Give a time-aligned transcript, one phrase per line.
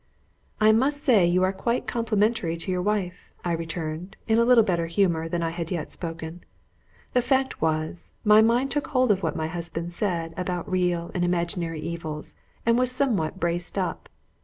[0.59, 4.63] "I must say you are quite complimentary to your wife," I returned, in a little
[4.63, 6.43] better humour than I had yet spoken.
[7.13, 11.23] The fact was, my mind took hold of what my husband said about real and
[11.23, 12.33] imaginary evils,
[12.65, 14.09] and was somewhat braced up.